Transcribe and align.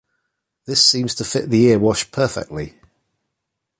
This 0.65 0.83
seems 0.83 1.13
to 1.13 1.23
fit 1.23 1.51
the 1.51 1.67
Erewash 1.69 2.09
perfectly. 2.11 2.73